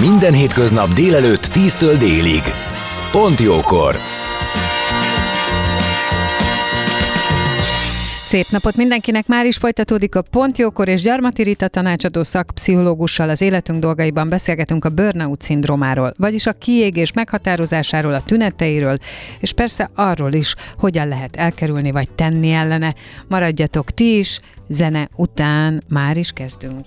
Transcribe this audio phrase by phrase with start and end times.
[0.00, 2.42] Minden hétköznap délelőtt 10-től délig.
[3.12, 3.96] Pont jókor!
[8.22, 9.26] Szép napot mindenkinek!
[9.26, 14.84] Már is folytatódik a Pont Jókor és Gyarmati Rita tanácsadó szakpszichológussal az életünk dolgaiban beszélgetünk
[14.84, 18.96] a burnout szindrómáról, vagyis a kiégés meghatározásáról, a tüneteiről,
[19.38, 22.94] és persze arról is, hogyan lehet elkerülni vagy tenni ellene.
[23.28, 26.86] Maradjatok ti is, zene után már is kezdünk.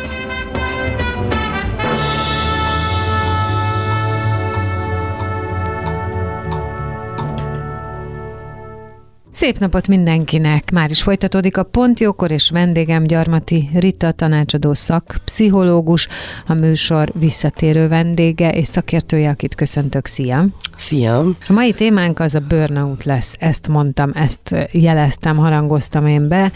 [9.41, 10.71] Szép napot mindenkinek!
[10.71, 16.07] Már is folytatódik a Pont Jókor, és vendégem Gyarmati Rita, tanácsadó szak, pszichológus,
[16.47, 20.05] a műsor visszatérő vendége és szakértője, akit köszöntök.
[20.05, 20.45] Szia!
[20.77, 21.19] Szia!
[21.47, 26.51] A mai témánk az a burnout lesz, ezt mondtam, ezt jeleztem, harangoztam én be.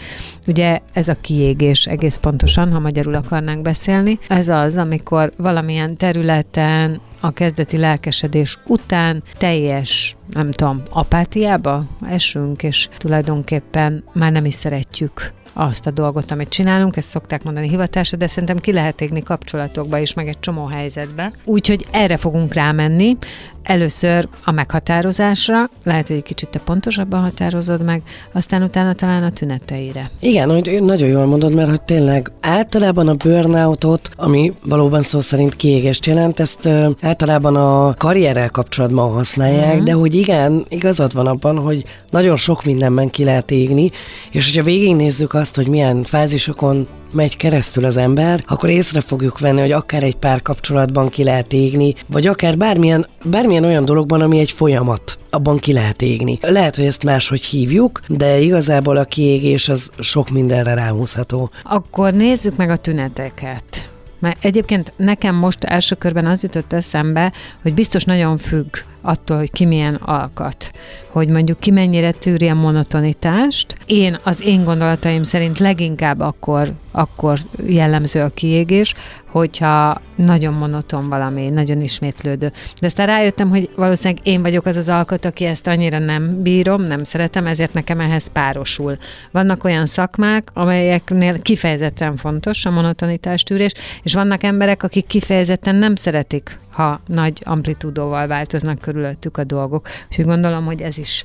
[0.46, 4.18] Ugye ez a kiégés egész pontosan, ha magyarul akarnánk beszélni.
[4.28, 12.88] Ez az, amikor valamilyen területen a kezdeti lelkesedés után teljes, nem tudom, apátiába esünk, és
[12.98, 18.26] tulajdonképpen már nem is szeretjük azt a dolgot, amit csinálunk, ezt szokták mondani hivatásra, de
[18.26, 21.32] szerintem ki lehet égni kapcsolatokba is, meg egy csomó helyzetbe.
[21.44, 23.16] Úgyhogy erre fogunk rámenni.
[23.62, 28.02] Először a meghatározásra, lehet, hogy egy kicsit te pontosabban határozod meg,
[28.32, 30.10] aztán utána talán a tüneteire.
[30.20, 35.56] Igen, hogy nagyon jól mondod, mert hogy tényleg általában a burnoutot, ami valóban szó szerint
[35.56, 39.84] kiégést jelent, ezt ö, általában a karrierrel kapcsolatban használják, mm-hmm.
[39.84, 43.90] de hogy igen, igazad van abban, hogy nagyon sok mindenben ki lehet égni,
[44.30, 49.60] és hogyha végignézzük azt, hogy milyen fázisokon megy keresztül az ember, akkor észre fogjuk venni,
[49.60, 54.38] hogy akár egy pár kapcsolatban ki lehet égni, vagy akár bármilyen, bármilyen olyan dologban, ami
[54.38, 56.36] egy folyamat abban ki lehet égni.
[56.40, 61.50] Lehet, hogy ezt máshogy hívjuk, de igazából a kiégés az sok mindenre ráhúzható.
[61.62, 63.90] Akkor nézzük meg a tüneteket.
[64.18, 67.32] Mert egyébként nekem most első körben az jutott eszembe,
[67.62, 70.70] hogy biztos nagyon függ attól, hogy ki milyen alkat.
[71.08, 73.76] Hogy mondjuk ki mennyire tűri a monotonitást.
[73.86, 78.94] Én, az én gondolataim szerint leginkább akkor, akkor jellemző a kiégés,
[79.36, 82.52] hogyha nagyon monoton valami, nagyon ismétlődő.
[82.80, 86.82] De aztán rájöttem, hogy valószínűleg én vagyok az az alkot, aki ezt annyira nem bírom,
[86.82, 88.96] nem szeretem, ezért nekem ehhez párosul.
[89.30, 93.72] Vannak olyan szakmák, amelyeknél kifejezetten fontos a monotonitás tűrés,
[94.02, 99.88] és vannak emberek, akik kifejezetten nem szeretik, ha nagy amplitúdóval változnak körülöttük a dolgok.
[100.08, 101.24] Úgyhogy gondolom, hogy ez is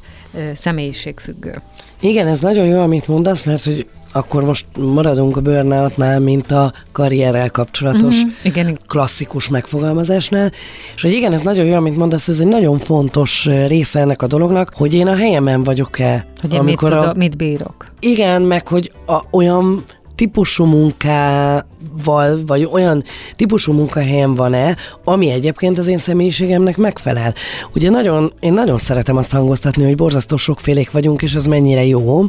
[0.54, 1.62] személyiségfüggő.
[2.00, 6.74] Igen, ez nagyon jó, amit mondasz, mert hogy akkor most maradunk a burnoutnál, mint a
[6.92, 8.32] karrierrel kapcsolatos uh-huh.
[8.44, 8.78] igen.
[8.88, 10.52] klasszikus megfogalmazásnál.
[10.96, 14.28] És hogy igen, ez nagyon jó, amit mondasz, ez egy nagyon fontos része ennek a
[14.28, 16.26] dolognak, hogy én a helyemen vagyok-e.
[16.42, 17.18] Hogy én amikor mit, tudok, a...
[17.18, 17.86] mit bírok.
[18.00, 19.84] Igen, meg hogy a, olyan
[20.22, 23.04] típusú munkával, vagy olyan
[23.36, 27.34] típusú munkahelyen van-e, ami egyébként az én személyiségemnek megfelel.
[27.76, 32.26] Ugye nagyon, én nagyon szeretem azt hangoztatni, hogy borzasztó sokfélék vagyunk, és ez mennyire jó.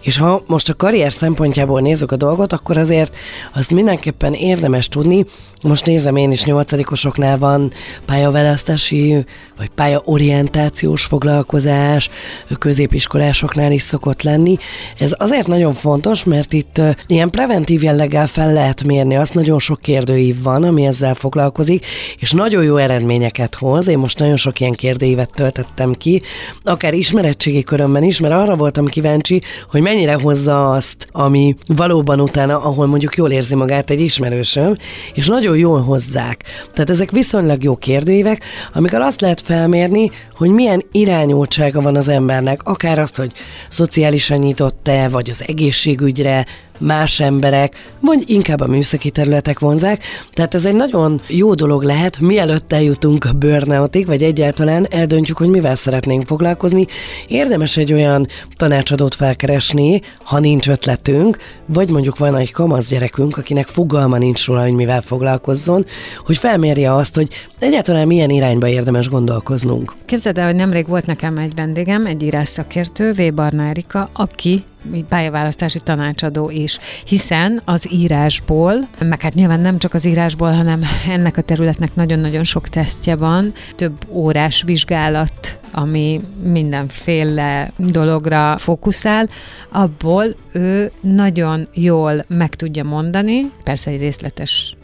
[0.00, 3.16] És ha most a karrier szempontjából nézzük a dolgot, akkor azért
[3.54, 5.24] azt mindenképpen érdemes tudni,
[5.62, 7.72] most nézem, én is nyolcadikosoknál van
[8.04, 9.24] pályaválasztási,
[9.56, 12.10] vagy pályaorientációs foglalkozás,
[12.58, 14.56] középiskolásoknál is szokott lenni.
[14.98, 16.80] Ez azért nagyon fontos, mert itt
[17.12, 21.86] ilyen preventív jelleggel fel lehet mérni, azt nagyon sok kérdőív van, ami ezzel foglalkozik,
[22.18, 23.86] és nagyon jó eredményeket hoz.
[23.86, 26.22] Én most nagyon sok ilyen kérdőívet töltöttem ki,
[26.62, 32.58] akár ismerettségi körömben is, mert arra voltam kíváncsi, hogy mennyire hozza azt, ami valóban utána,
[32.58, 34.76] ahol mondjuk jól érzi magát egy ismerősöm,
[35.14, 36.44] és nagyon jól hozzák.
[36.72, 42.60] Tehát ezek viszonylag jó kérdőívek, amikor azt lehet felmérni, hogy milyen irányultsága van az embernek,
[42.64, 43.32] akár azt, hogy
[43.68, 46.46] szociálisan nyitott-e, vagy az egészségügyre,
[46.82, 50.04] más emberek, vagy inkább a műszaki területek vonzák.
[50.32, 55.48] Tehát ez egy nagyon jó dolog lehet, mielőtt eljutunk a burnoutig, vagy egyáltalán eldöntjük, hogy
[55.48, 56.86] mivel szeretnénk foglalkozni.
[57.26, 58.26] Érdemes egy olyan
[58.56, 61.36] tanácsadót felkeresni, ha nincs ötletünk,
[61.66, 65.86] vagy mondjuk van egy kamasz gyerekünk, akinek fogalma nincs róla, hogy mivel foglalkozzon,
[66.24, 69.94] hogy felmérje azt, hogy egyáltalán milyen irányba érdemes gondolkoznunk.
[70.04, 73.34] Képzeld el, hogy nemrég volt nekem egy vendégem, egy írás szakértő, V.
[73.34, 74.62] Barna Erika, aki
[75.08, 81.36] pályaválasztási tanácsadó is, hiszen az írásból, meg hát nyilván nem csak az írásból, hanem ennek
[81.36, 89.28] a területnek nagyon-nagyon sok tesztje van, több órás vizsgálat ami mindenféle dologra fókuszál,
[89.70, 94.76] abból ő nagyon jól meg tudja mondani, persze egy részletes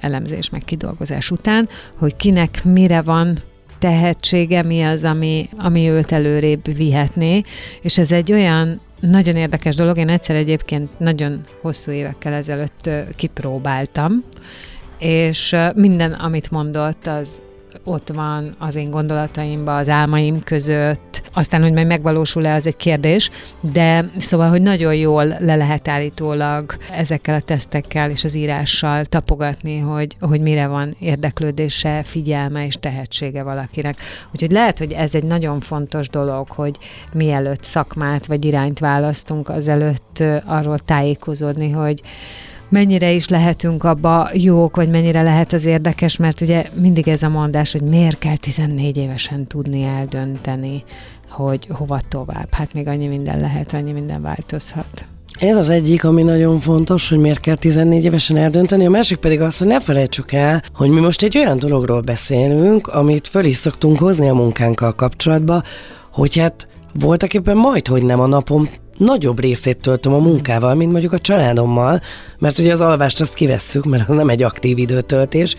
[0.00, 3.38] elemzés meg kidolgozás után, hogy kinek mire van
[3.78, 7.42] tehetsége, mi az, ami, ami őt előrébb vihetné,
[7.82, 8.80] és ez egy olyan
[9.10, 14.24] nagyon érdekes dolog, én egyszer egyébként nagyon hosszú évekkel ezelőtt kipróbáltam,
[14.98, 17.40] és minden, amit mondott, az
[17.84, 21.13] ott van az én gondolataimban, az álmaim között.
[21.34, 26.76] Aztán, hogy majd megvalósul-e, az egy kérdés, de szóval, hogy nagyon jól le lehet állítólag
[26.92, 33.42] ezekkel a tesztekkel és az írással tapogatni, hogy, hogy mire van érdeklődése, figyelme és tehetsége
[33.42, 33.96] valakinek.
[34.32, 36.76] Úgyhogy lehet, hogy ez egy nagyon fontos dolog, hogy
[37.12, 42.02] mielőtt szakmát vagy irányt választunk, azelőtt arról tájékozódni, hogy
[42.68, 47.28] mennyire is lehetünk abba jók, vagy mennyire lehet az érdekes, mert ugye mindig ez a
[47.28, 50.84] mondás, hogy miért kell 14 évesen tudni eldönteni,
[51.34, 52.48] hogy hova tovább.
[52.50, 55.04] Hát még annyi minden lehet, annyi minden változhat.
[55.38, 59.40] Ez az egyik, ami nagyon fontos, hogy miért kell 14 évesen eldönteni, a másik pedig
[59.40, 63.56] az, hogy ne felejtsük el, hogy mi most egy olyan dologról beszélünk, amit föl is
[63.56, 65.62] szoktunk hozni a munkánkkal kapcsolatba,
[66.12, 66.68] hogy hát
[67.00, 71.18] voltak éppen majd, hogy nem a napom nagyobb részét töltöm a munkával, mint mondjuk a
[71.18, 72.00] családommal,
[72.38, 75.56] mert ugye az alvást azt kivesszük, mert az nem egy aktív időtöltés.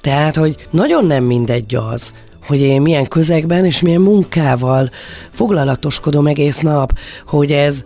[0.00, 2.12] Tehát, hogy nagyon nem mindegy az,
[2.46, 4.90] hogy én milyen közegben és milyen munkával
[5.30, 6.92] foglalatoskodom egész nap,
[7.26, 7.82] hogy ez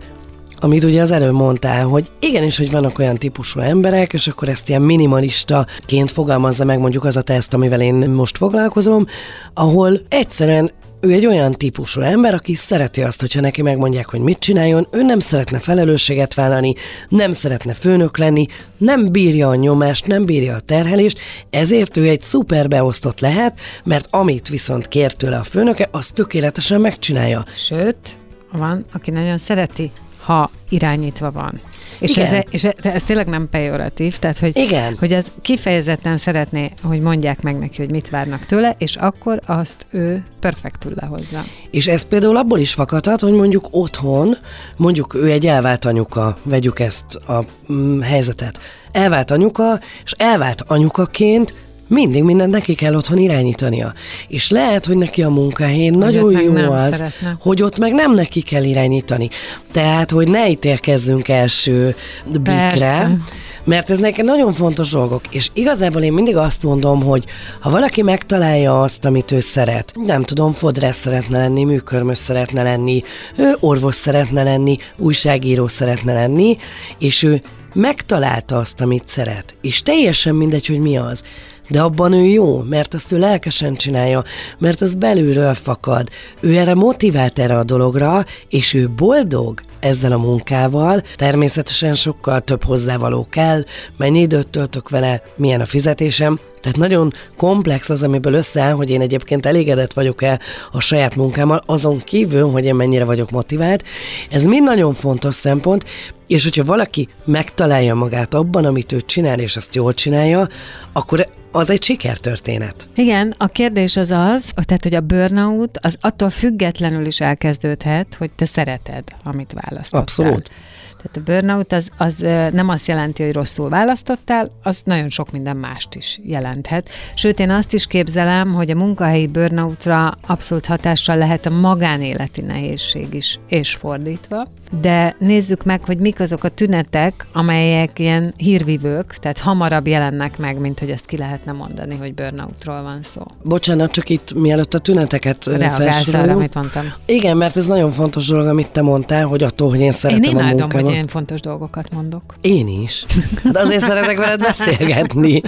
[0.59, 4.69] amit ugye az előbb mondtál, hogy igenis, hogy vannak olyan típusú emberek, és akkor ezt
[4.69, 9.07] ilyen minimalistaként fogalmazza meg mondjuk az a teszt, amivel én most foglalkozom,
[9.53, 14.39] ahol egyszerűen ő egy olyan típusú ember, aki szereti azt, hogyha neki megmondják, hogy mit
[14.39, 16.73] csináljon, ő nem szeretne felelősséget vállalni,
[17.09, 18.45] nem szeretne főnök lenni,
[18.77, 24.07] nem bírja a nyomást, nem bírja a terhelést, ezért ő egy szuper beosztott lehet, mert
[24.11, 27.45] amit viszont kér tőle a főnöke, az tökéletesen megcsinálja.
[27.55, 28.17] Sőt,
[28.51, 29.91] van, aki nagyon szereti,
[30.23, 31.61] ha irányítva van.
[31.99, 32.33] És Igen.
[32.33, 34.95] ez, és ez tényleg nem pejoratív, tehát hogy, Igen.
[34.99, 39.85] hogy az kifejezetten szeretné, hogy mondják meg neki, hogy mit várnak tőle, és akkor azt
[39.91, 41.43] ő perfektül lehozza.
[41.71, 44.37] És ez például abból is fakadhat, hogy mondjuk otthon,
[44.77, 48.59] mondjuk ő egy elvált anyuka, vegyük ezt a mm, helyzetet,
[48.91, 51.53] elvált anyuka, és elvált anyukaként
[51.87, 53.93] mindig mindent neki kell otthon irányítania.
[54.27, 57.37] És lehet, hogy neki a munkahelyén hogy nagyon jó az, szeretne.
[57.39, 59.29] hogy ott meg nem neki kell irányítani.
[59.71, 61.95] Tehát, hogy ne ítélkezzünk első
[62.25, 63.17] blikre,
[63.63, 65.21] mert ez neked nagyon fontos dolgok.
[65.29, 67.25] És igazából én mindig azt mondom, hogy
[67.59, 73.03] ha valaki megtalálja azt, amit ő szeret, nem tudom, fodrász szeretne lenni, műkörmös szeretne lenni,
[73.35, 76.57] ő orvos szeretne lenni, újságíró szeretne lenni,
[76.97, 77.41] és ő
[77.73, 81.23] megtalálta azt, amit szeret, és teljesen mindegy, hogy mi az,
[81.69, 84.23] de abban ő jó, mert azt ő lelkesen csinálja,
[84.57, 86.09] mert az belülről fakad.
[86.39, 91.03] Ő erre motivált erre a dologra, és ő boldog ezzel a munkával.
[91.15, 93.63] Természetesen sokkal több hozzávaló kell,
[93.97, 99.01] mennyi időt töltök vele, milyen a fizetésem, tehát nagyon komplex az, amiből összeáll, hogy én
[99.01, 100.39] egyébként elégedett vagyok-e
[100.71, 103.83] a saját munkámmal, azon kívül, hogy én mennyire vagyok motivált.
[104.29, 105.85] Ez mind nagyon fontos szempont,
[106.27, 110.47] és hogyha valaki megtalálja magát abban, amit ő csinál, és azt jól csinálja,
[110.93, 112.89] akkor az egy sikertörténet.
[112.95, 118.31] Igen, a kérdés az az, tehát, hogy a burnout az attól függetlenül is elkezdődhet, hogy
[118.31, 120.01] te szereted, amit választottál.
[120.01, 120.49] Abszolút.
[120.97, 122.15] Tehát a burnout az, az
[122.51, 126.89] nem azt jelenti, hogy rosszul választottál, az nagyon sok minden mást is jelenthet.
[127.15, 133.13] Sőt, én azt is képzelem, hogy a munkahelyi burnoutra abszolút hatással lehet a magánéleti nehézség
[133.13, 134.47] is, és fordítva.
[134.81, 140.59] De nézzük meg, hogy mik azok a tünetek, amelyek ilyen hírvivők, tehát hamarabb jelennek meg,
[140.59, 143.21] mint hogy ezt ki lehetne mondani, hogy burnoutról van szó.
[143.43, 146.93] Bocsánat, csak itt mielőtt a tüneteket Reagálsz arra, amit mondtam.
[147.05, 150.35] Igen, mert ez nagyon fontos dolog, amit te mondtál, hogy attól, hogy én Én szeretem
[150.35, 150.85] a imádom, munkámat.
[150.87, 152.35] hogy én fontos dolgokat mondok.
[152.41, 153.05] Én is.
[153.51, 155.41] De azért szeretek veled beszélgetni.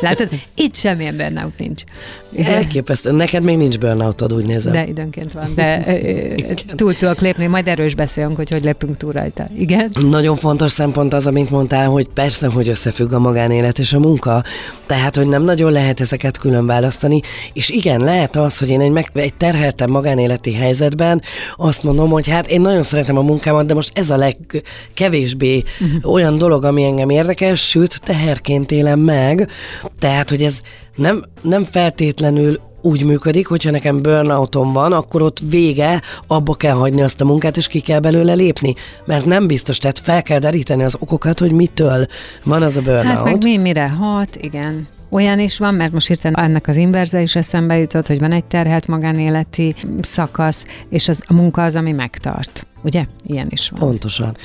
[0.00, 1.82] Látod, itt semmilyen burnout nincs.
[2.42, 3.12] Elképesztő.
[3.12, 4.72] Neked még nincs burnoutod, úgy nézem.
[4.72, 5.98] De időnként van, de
[6.74, 9.48] túl tudok lépni, majd erről is beszélünk, hogy hogy lépünk túl rajta.
[9.58, 9.90] Igen?
[10.00, 14.42] Nagyon fontos szempont az, amit mondtál, hogy persze, hogy összefügg a magánélet és a munka,
[14.86, 17.20] tehát, hogy nem nagyon lehet ezeket külön választani,
[17.52, 21.22] és igen, lehet az, hogy én egy, meg, egy terheltem magánéleti helyzetben
[21.56, 26.12] azt mondom, hogy hát én nagyon szeretem a munkámat, de most ez a legkevésbé uh-huh.
[26.12, 29.50] olyan dolog, ami engem érdekel, sőt, teherként élem meg,
[29.98, 30.60] tehát, hogy ez
[30.94, 37.02] nem, nem feltétlenül úgy működik, hogyha nekem burnoutom van, akkor ott vége, abba kell hagyni
[37.02, 38.74] azt a munkát, és ki kell belőle lépni.
[39.04, 42.06] Mert nem biztos, tehát fel kell deríteni az okokat, hogy mitől
[42.44, 43.06] van az a burnout.
[43.06, 44.88] Hát meg mi mire hat, igen.
[45.10, 48.44] Olyan is van, mert most hirtelen ennek az inverze is eszembe jutott, hogy van egy
[48.44, 52.66] terhelt magánéleti szakasz, és az, a munka az, ami megtart.
[52.82, 53.04] Ugye?
[53.26, 53.80] Ilyen is van.
[53.80, 54.36] Pontosan.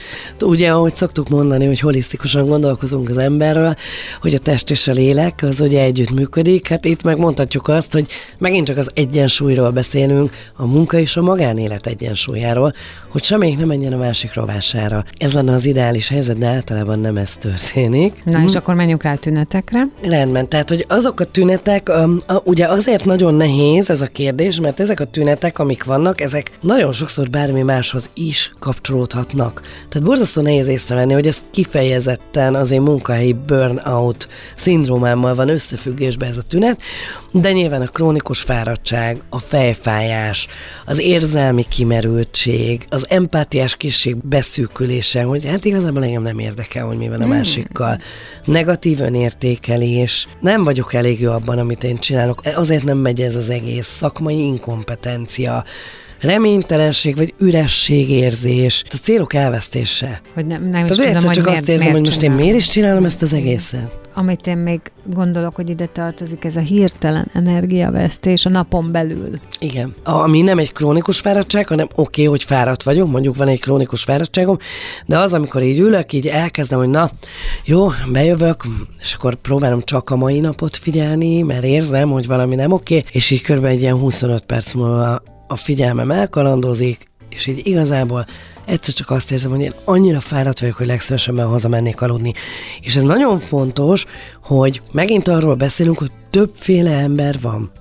[0.42, 3.76] Ugye, ahogy szoktuk mondani, hogy holisztikusan gondolkozunk az emberről,
[4.22, 8.08] hogy a test és a lélek az ugye együtt működik, hát itt megmondhatjuk azt, hogy
[8.38, 12.74] megint csak az egyensúlyról beszélünk, a munka és a magánélet egyensúlyáról,
[13.10, 15.04] hogy semmelyik nem menjen a másik rovására.
[15.18, 18.24] Ez lenne az ideális helyzet, de általában nem ez történik.
[18.24, 19.88] Na és akkor menjünk rá a tünetekre.
[20.02, 21.92] Rendben, tehát hogy azok a tünetek,
[22.44, 26.92] ugye azért nagyon nehéz ez a kérdés, mert ezek a tünetek, amik vannak, ezek nagyon
[26.92, 29.62] sokszor bármi máshoz is kapcsolódhatnak.
[29.90, 36.38] Tehát borzasztó nehéz észrevenni, hogy ez kifejezetten az én munkahelyi burnout szindrómámmal van összefüggésben ez
[36.38, 36.82] a tünet,
[37.32, 40.48] de nyilván a krónikus fáradtság, a fejfájás,
[40.86, 47.10] az érzelmi kimerültség, az empátiás készség beszűkülése, hogy hát igazából engem nem érdekel, hogy mi
[47.10, 48.00] van a másikkal.
[48.46, 53.50] Negatív önértékelés, nem vagyok elég jó abban, amit én csinálok, azért nem megy ez az
[53.50, 55.64] egész szakmai inkompetencia,
[56.24, 60.22] reménytelenség vagy ürességérzés, a célok elvesztése.
[60.34, 62.32] Hogy nem, nem is Tehát tudom, hogy csak miért, azt érzem, miért hogy most én
[62.32, 64.02] miért is csinálom ezt az egészet.
[64.16, 69.40] Amit én még gondolok, hogy ide tartozik, ez a hirtelen energiavesztés a napon belül.
[69.60, 69.96] Igen.
[70.04, 74.04] Ami nem egy krónikus fáradtság, hanem oké, okay, hogy fáradt vagyok, mondjuk van egy krónikus
[74.04, 74.58] fáradtságom,
[75.06, 77.10] de az, amikor így ülök, így elkezdem, hogy na,
[77.66, 78.64] jó, bejövök,
[79.00, 83.10] és akkor próbálom csak a mai napot figyelni, mert érzem, hogy valami nem oké, okay,
[83.12, 88.26] és így körülbelül egy ilyen 25 perc múlva a figyelmem elkalandozik, és így igazából
[88.66, 92.34] egyszer csak azt érzem, hogy én annyira fáradt vagyok, hogy legszívesebben hazamennék aludni.
[92.82, 94.06] És ez nagyon fontos,
[94.44, 97.72] hogy megint arról beszélünk, hogy többféle ember van.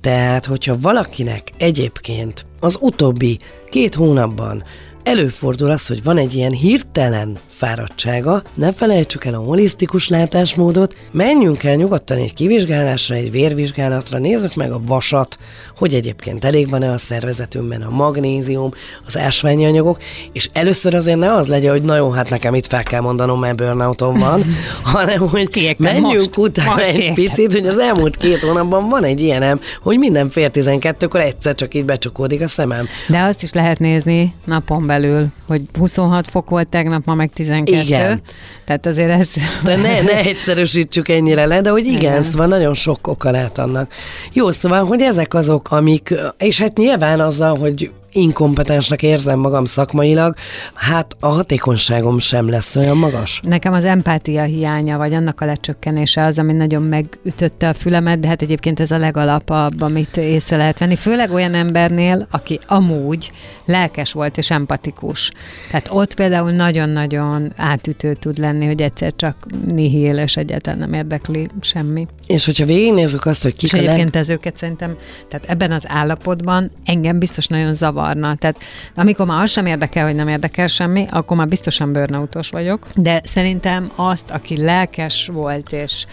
[0.00, 3.38] Tehát, hogyha valakinek egyébként az utóbbi
[3.70, 4.64] két hónapban
[5.02, 11.64] előfordul az, hogy van egy ilyen hirtelen fáradtsága, ne felejtsük el a holisztikus látásmódot, menjünk
[11.64, 15.38] el nyugodtan egy kivizsgálásra, egy vérvizsgálatra, nézzük meg a vasat,
[15.76, 18.70] hogy egyébként elég van-e a szervezetünkben a magnézium,
[19.06, 19.98] az ásványi anyagok,
[20.32, 23.40] és először azért ne az legyen, hogy na jó, hát nekem itt fel kell mondanom,
[23.40, 24.42] mert burnoutom van,
[24.92, 27.14] hanem hogy Kiégtem menjünk most, utána most egy kiégtem.
[27.14, 31.74] picit, hogy az elmúlt két hónapban van egy ilyenem, hogy minden fél tizenkettőkor egyszer csak
[31.74, 32.88] így becsukódik a szemem.
[33.08, 37.30] De azt is lehet nézni napon belül, hogy 26 fok volt tegnap, ma meg
[37.64, 37.86] 12.
[37.86, 38.20] Igen.
[38.64, 39.28] Tehát azért ez...
[39.64, 42.22] De ne, ne egyszerűsítsük ennyire le, de hogy igen, Igen.
[42.22, 43.92] szóval nagyon sok oka lehet annak.
[44.32, 50.34] Jó, szóval, hogy ezek azok, amik, és hát nyilván azzal, hogy inkompetensnek érzem magam szakmailag,
[50.74, 53.40] hát a hatékonyságom sem lesz olyan magas.
[53.44, 58.28] Nekem az empátia hiánya, vagy annak a lecsökkenése az, ami nagyon megütötte a fülemet, de
[58.28, 60.96] hát egyébként ez a legalapabb, amit észre lehet venni.
[60.96, 63.30] Főleg olyan embernél, aki amúgy
[63.64, 65.30] lelkes volt és empatikus.
[65.70, 71.48] Tehát ott például nagyon-nagyon átütő tud lenni, hogy egyszer csak nihil, és egyáltalán nem érdekli
[71.60, 72.06] semmi.
[72.26, 74.16] És hogyha végignézzük azt, hogy És kik a leg...
[74.16, 74.96] ez őket szerintem,
[75.28, 77.74] tehát ebben az állapotban engem biztos nagyon
[78.08, 78.34] zavarna.
[78.34, 78.56] Tehát
[78.94, 82.86] amikor már az sem érdekel, hogy nem érdekel semmi, akkor már biztosan burnoutos vagyok.
[82.94, 86.06] De szerintem azt, aki lelkes volt, és,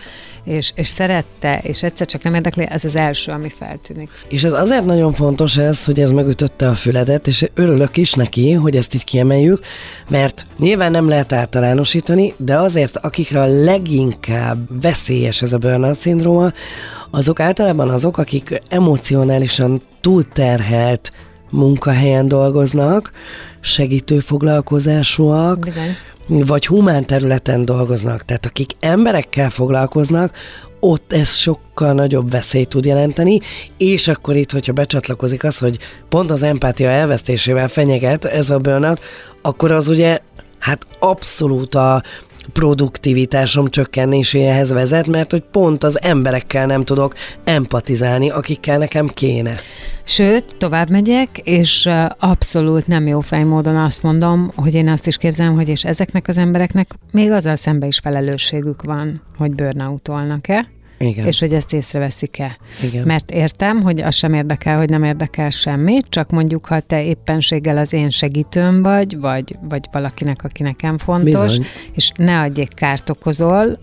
[0.44, 4.10] és, és szerette, és egyszer csak nem érdekli, ez az első, ami feltűnik.
[4.28, 8.52] És ez azért nagyon fontos ez, hogy ez megütötte a füledet, és örülök is neki,
[8.52, 9.60] hogy ezt így kiemeljük,
[10.10, 16.52] mert nyilván nem lehet általánosítani, de azért akikre a leginkább veszélyes ez a burnout szindróma,
[17.10, 21.12] azok általában azok, akik emocionálisan túlterhelt
[21.50, 23.12] munkahelyen dolgoznak,
[23.60, 25.96] segítő foglalkozásúak, Bizony.
[26.46, 30.34] vagy humán területen dolgoznak, tehát akik emberekkel foglalkoznak,
[30.80, 33.40] ott ez sokkal nagyobb veszélyt tud jelenteni,
[33.78, 35.78] és akkor itt, hogyha becsatlakozik az, hogy
[36.10, 39.02] pont az empátia elvesztésével fenyeget ez a burnout,
[39.42, 40.20] akkor az ugye
[40.60, 42.04] hát abszolút a,
[42.54, 49.54] produktivitásom csökkenéséhez vezet, mert hogy pont az emberekkel nem tudok empatizálni, akikkel nekem kéne.
[50.04, 55.56] Sőt, tovább megyek, és abszolút nem jó fejmódon azt mondom, hogy én azt is képzelem,
[55.56, 60.66] hogy és ezeknek az embereknek még azzal szembe is felelősségük van, hogy burnoutolnak-e,
[60.98, 61.26] Igen.
[61.26, 62.58] és hogy ezt észreveszik-e.
[62.84, 63.06] Igen.
[63.06, 67.78] Mert értem, hogy az sem érdekel, hogy nem érdekel semmit, csak mondjuk, ha te éppenséggel
[67.78, 71.66] az én segítőm vagy, vagy, vagy valakinek, aki nekem fontos, Bizony.
[71.94, 73.80] és ne adjék kárt okozol,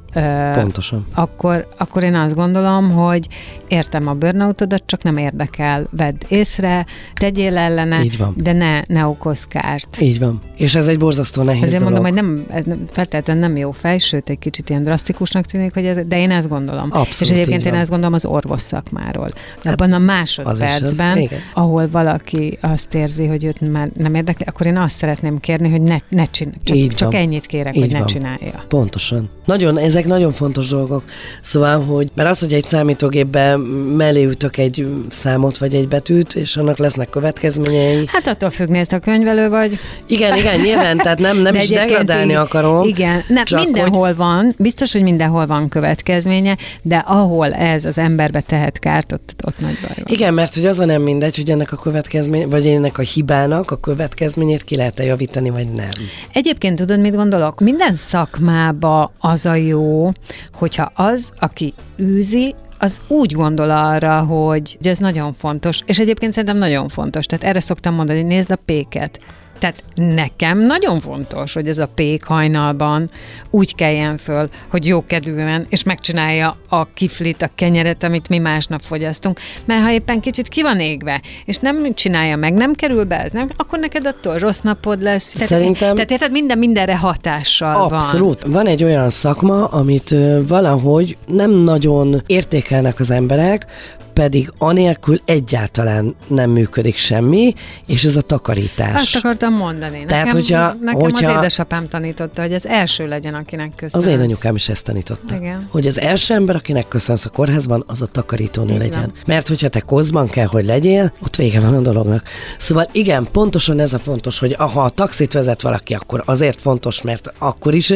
[0.54, 1.07] Pontosan.
[1.14, 3.28] akkor, akkor én azt gondolom, hogy
[3.69, 8.35] értem a burnoutodat, csak nem érdekel, vedd észre, tegyél ellene, Így van.
[8.37, 10.00] de ne, ne okoz kárt.
[10.00, 10.40] Így van.
[10.57, 12.02] És ez egy borzasztó nehéz Ezért dolog.
[12.02, 15.85] mondom, hogy nem, ez feltétlenül nem jó fej, sőt, egy kicsit ilyen drasztikusnak tűnik, hogy
[15.85, 16.88] ez, de én ezt gondolom.
[17.06, 17.80] Abszolút és egyébként én van.
[17.80, 19.28] ezt gondolom az orvos szakmáról.
[19.64, 21.38] Abban a másodpercben, igen.
[21.54, 25.82] ahol valaki azt érzi, hogy őt már nem érdekli, akkor én azt szeretném kérni, hogy
[25.82, 26.61] ne, ne csinálja.
[26.64, 27.21] Csak, Így csak van.
[27.21, 28.06] ennyit kérek, Így hogy ne van.
[28.06, 28.64] csinálja.
[28.68, 29.28] Pontosan.
[29.44, 31.02] Nagyon, ezek nagyon fontos dolgok.
[31.40, 33.56] Szóval, hogy mert az, hogy egy számítógépbe
[33.97, 38.04] mellé ütök egy számot vagy egy betűt, és annak lesznek következményei.
[38.06, 39.78] Hát attól függ, nézd, a könyvelő vagy.
[40.06, 42.88] Igen, igen, nyilván, tehát nem, nem De is degradálni így- akarom.
[42.88, 46.56] Igen, nem, mindenhol hogy- van, biztos, hogy mindenhol van következménye,
[46.93, 50.05] de ahol ez az emberbe tehet kárt, ott, ott nagy baj van.
[50.07, 53.71] Igen, mert hogy az a nem mindegy, hogy ennek a következmény, vagy ennek a hibának
[53.71, 55.89] a következményét ki lehet-e javítani, vagy nem.
[56.33, 57.61] Egyébként tudod, mit gondolok?
[57.61, 60.11] Minden szakmába az a jó,
[60.53, 66.33] hogyha az, aki űzi, az úgy gondol arra, hogy hogy ez nagyon fontos, és egyébként
[66.33, 67.27] szerintem nagyon fontos.
[67.27, 69.19] Tehát erre szoktam mondani, hogy nézd a péket.
[69.62, 73.11] Tehát nekem nagyon fontos, hogy ez a pék hajnalban
[73.50, 78.81] úgy keljen föl, hogy jó kedvűen, és megcsinálja a kiflit, a kenyeret, amit mi másnap
[78.83, 79.40] fogyasztunk.
[79.64, 83.33] Mert ha éppen kicsit ki van égve, és nem csinálja meg, nem kerül be, ez
[83.33, 85.33] nem, akkor neked attól rossz napod lesz.
[85.33, 87.92] Tehát, Szerintem- Tehát érted, minden mindenre hatással van.
[87.92, 88.42] Abszolút.
[88.47, 90.14] Van egy olyan szakma, amit
[90.47, 93.66] valahogy nem nagyon értékelnek az emberek,
[94.14, 97.54] pedig anélkül egyáltalán nem működik semmi,
[97.87, 98.95] és ez a takarítás.
[99.00, 99.90] Azt akartam mondani.
[99.99, 104.07] Nekem, Tehát, hogyha- nekem hogyha- az édesapám tanította, hogy az első legyen, akinek köszönsz.
[104.07, 105.35] Az én anyukám is ezt tanította.
[105.35, 105.66] Igen.
[105.71, 109.00] Hogy az első ember, akinek köszönsz a kórházban, az a takarítónő Így legyen.
[109.00, 109.12] van.
[109.26, 112.23] Mert hogyha te kozban kell, hogy legyél, ott vége van a dolognak.
[112.59, 117.02] Szóval igen, pontosan ez a fontos, hogy ha a taxit vezet valaki, akkor azért fontos,
[117.02, 117.92] mert akkor is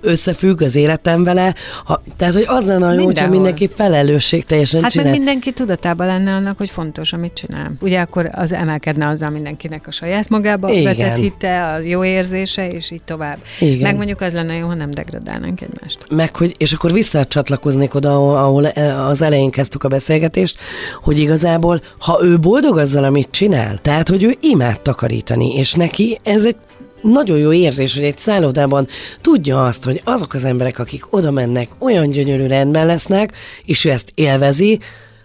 [0.00, 1.54] összefügg az életem vele.
[1.84, 5.10] Ha, tehát, hogy az lenne a jó, hogyha mindenki felelősség teljesen Hát csinál.
[5.10, 7.72] mindenki tudatában lenne annak, hogy fontos, amit csinál.
[7.80, 10.84] Ugye akkor az emelkedne azzal mindenkinek a saját magába Igen.
[10.84, 13.38] vetett hite, a jó érzése, és így tovább.
[13.58, 13.80] Igen.
[13.80, 16.06] Meg mondjuk az lenne jó, ha nem degradálnánk egymást.
[16.10, 20.58] meg hogy, és akkor visszacsatlakoznék oda, ahol, ahol e- az elején kezdtük a beszélgetést,
[21.02, 26.18] hogy igazából, ha ő boldog azzal, amit csinál, tehát, hogy ő imád takarítani, és neki
[26.22, 26.56] ez egy
[27.02, 28.86] nagyon jó érzés, hogy egy szállodában
[29.20, 33.32] tudja azt, hogy azok az emberek, akik oda mennek, olyan gyönyörű rendben lesznek,
[33.64, 34.78] és ő ezt élvezi,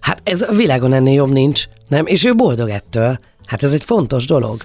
[0.06, 2.06] hát ez a világon ennél jobb nincs, nem?
[2.06, 3.20] És ő boldog ettől.
[3.46, 4.62] Hát ez egy fontos dolog.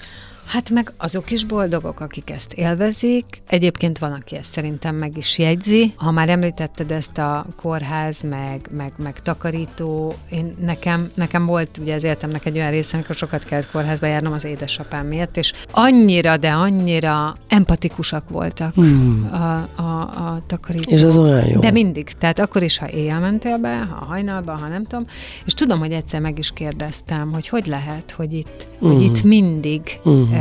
[0.47, 3.25] Hát meg azok is boldogok, akik ezt élvezik.
[3.49, 5.93] Egyébként van, aki ezt szerintem meg is jegyzi.
[5.97, 11.95] Ha már említetted ezt a kórház, meg, meg, meg takarító, én, nekem, nekem volt ugye
[11.95, 16.37] az életemnek egy olyan része, amikor sokat kellett kórházba járnom az édesapám miatt, és annyira,
[16.37, 19.29] de annyira empatikusak voltak hmm.
[19.33, 20.93] a, a, a takarítók.
[20.93, 21.61] És ez olyan jó.
[21.61, 22.13] De mindig.
[22.19, 25.07] Tehát akkor is, ha éjjel mentél be, ha hajnalban, ha nem tudom.
[25.45, 28.89] És tudom, hogy egyszer meg is kérdeztem, hogy hogy lehet, hogy itt, mm.
[28.89, 30.33] hogy itt mindig mm.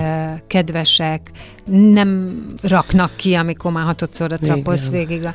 [0.47, 1.31] Kedvesek,
[1.65, 5.25] nem raknak ki, amikor már hatodszorra trapolsz végig.
[5.25, 5.33] A,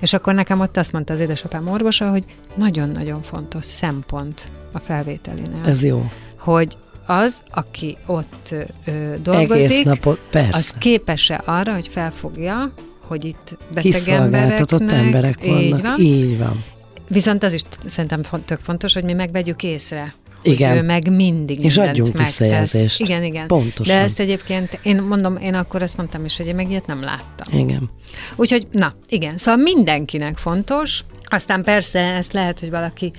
[0.00, 2.24] és akkor nekem ott azt mondta az édesapám orvosa, hogy
[2.54, 5.64] nagyon-nagyon fontos szempont a felvételinél.
[5.64, 6.10] Ez jó.
[6.38, 6.76] Hogy
[7.06, 10.56] az, aki ott ö, Egész dolgozik, napot, persze.
[10.56, 15.62] az képes-e arra, hogy felfogja, hogy itt beteg embereknek, emberek vannak.
[15.64, 16.00] Így van.
[16.00, 16.64] Így van.
[17.08, 20.14] Viszont az is szerintem tök fontos, hogy mi megvegyük észre.
[20.46, 20.70] Igen.
[20.70, 22.38] Hogy ő meg mindig És adjunk megtesz.
[22.38, 23.00] visszajelzést.
[23.00, 23.46] Igen, igen.
[23.46, 23.96] Pontosan.
[23.96, 27.02] De ezt egyébként, én mondom, én akkor ezt mondtam is, hogy én meg ilyet nem
[27.02, 27.58] láttam.
[27.58, 27.90] Igen.
[28.36, 31.04] Úgyhogy, na, igen, szóval mindenkinek fontos.
[31.22, 33.12] Aztán persze ezt lehet, hogy valaki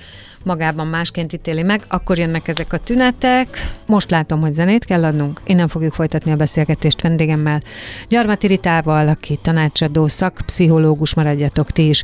[0.43, 3.71] magában másként ítéli meg, akkor jönnek ezek a tünetek.
[3.85, 5.41] Most látom, hogy zenét kell adnunk.
[5.45, 7.61] Innen fogjuk folytatni a beszélgetést vendégemmel.
[8.07, 12.03] Gyarmati Ritával, aki tanácsadó szakpszichológus, maradjatok ti is.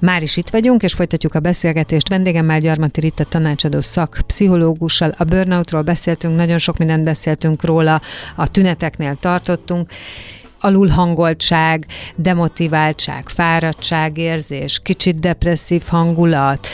[0.00, 2.08] Már is itt vagyunk, és folytatjuk a beszélgetést.
[2.08, 5.14] Vendégemmel Gyarmati Rita tanácsadó szakpszichológussal.
[5.16, 8.00] A burnoutról beszéltünk, nagyon sok mindent beszéltünk róla,
[8.36, 9.90] a tüneteknél tartottunk,
[10.60, 16.66] alulhangoltság, demotiváltság, fáradtságérzés, kicsit depresszív hangulat,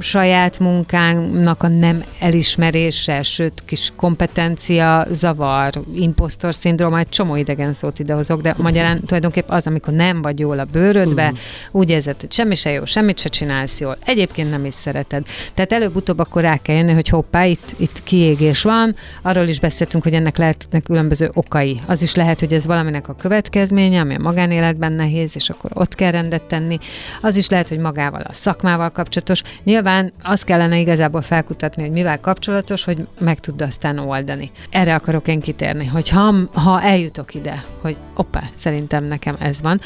[0.00, 7.98] saját munkának a nem elismerése, sőt, kis kompetencia zavar, impostor szindróma, egy csomó idegen szót
[7.98, 11.38] idehozok, de magyarán tulajdonképp az, amikor nem vagy jól a bőrödbe, uh-huh.
[11.70, 15.26] úgy érzed, hogy semmi se jó, semmit se csinálsz jól, egyébként nem is szereted.
[15.54, 20.02] Tehát előbb-utóbb akkor rá kell jönni, hogy hoppá, itt, itt kiégés van, arról is beszéltünk,
[20.02, 21.80] hogy ennek lehetnek különböző okai.
[21.86, 25.94] Az is lehet, hogy ez valaminek a következménye, ami a magánéletben nehéz, és akkor ott
[25.94, 26.78] kell rendet tenni.
[27.20, 29.42] Az is lehet, hogy magával a szakmával kapcsolatos.
[29.64, 34.50] Nyilván azt kellene igazából felkutatni, hogy mivel kapcsolatos, hogy meg tud aztán oldani.
[34.70, 39.80] Erre akarok én kitérni, hogy ha, ha eljutok ide, hogy opa, szerintem nekem ez van,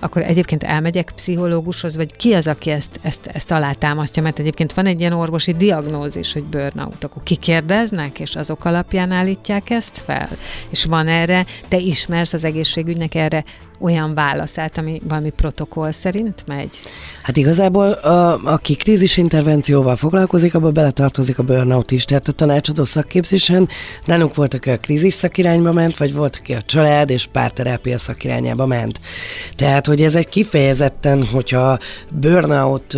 [0.00, 4.86] akkor egyébként elmegyek pszichológushoz, vagy ki az, aki ezt, ezt, ezt alátámasztja, mert egyébként van
[4.86, 10.28] egy ilyen orvosi diagnózis, hogy burnout, akkor kikérdeznek, és azok alapján állítják ezt fel,
[10.68, 13.44] és van erre, te ismersz az az egészségügynek erre
[13.78, 16.78] olyan válaszát, ami valami protokoll szerint megy?
[17.22, 22.04] Hát igazából a, aki krízisintervencióval foglalkozik, abba beletartozik a burnout is.
[22.04, 23.68] Tehát a tanácsadó szakképzésen
[24.04, 28.66] nálunk volt, aki a krízis szakirányba ment, vagy volt, aki a család és párterápia szakirányába
[28.66, 29.00] ment.
[29.56, 31.78] Tehát, hogy ez egy kifejezetten, hogyha
[32.08, 32.96] burnout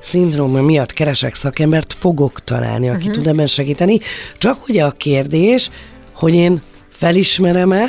[0.00, 3.14] szindróma miatt keresek szakembert, fogok találni, aki uh-huh.
[3.14, 3.98] tud ebben segíteni.
[4.38, 5.70] Csak ugye a kérdés,
[6.12, 7.84] hogy én felismerem-e,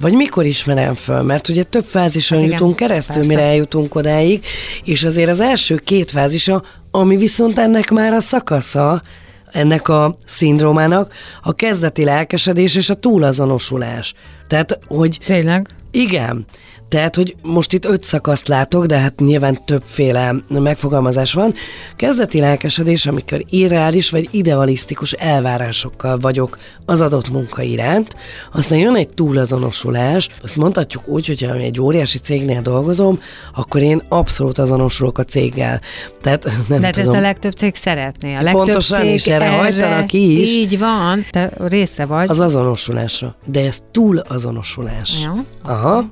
[0.00, 3.34] vagy mikor ismerem föl, mert ugye több fázison hát jutunk keresztül, persze.
[3.34, 4.44] mire eljutunk odáig,
[4.84, 9.02] és azért az első két fázisa, ami viszont ennek már a szakasza,
[9.52, 14.14] ennek a szindrómának a kezdeti lelkesedés és a túlazonosulás.
[14.46, 15.18] Tehát, hogy...
[15.24, 15.68] Tényleg?
[15.90, 16.44] Igen.
[16.94, 21.54] Tehát, hogy most itt öt szakaszt látok, de hát nyilván többféle megfogalmazás van.
[21.96, 28.16] Kezdeti lelkesedés, amikor irreális vagy idealisztikus elvárásokkal vagyok az adott munka iránt.
[28.52, 33.18] Aztán jön egy túlazonosulás, azt mondhatjuk úgy, hogy ha egy óriási cégnél dolgozom,
[33.54, 35.80] akkor én abszolút azonosulok a céggel.
[36.22, 37.08] Tehát nem de tudom.
[37.08, 38.34] ezt a legtöbb cég szeretné.
[38.34, 40.56] A legtöbb Pontosan cég is erre, erre hajtanak ki is.
[40.56, 42.28] Így van, te része vagy.
[42.30, 43.36] Az azonosulásra.
[43.44, 45.20] De ez túlazonosulás.
[45.22, 45.34] Ja.
[45.62, 46.04] Aha.